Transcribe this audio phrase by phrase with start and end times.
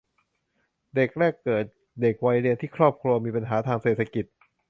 [0.95, 1.65] เด็กแรกเกิด
[2.01, 4.25] เด็กวัยเรียนที่ครอบครัวมีปัญหาทางเศรษฐกิจ